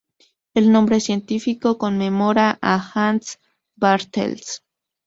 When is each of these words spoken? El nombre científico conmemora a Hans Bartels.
El 0.55 0.71
nombre 0.71 0.99
científico 0.99 1.77
conmemora 1.77 2.57
a 2.59 2.81
Hans 2.95 3.37
Bartels. 3.75 4.63